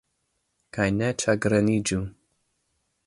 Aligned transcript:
Kaj 0.77 0.87
ne 0.95 1.09
ĉagreniĝu. 1.25 2.01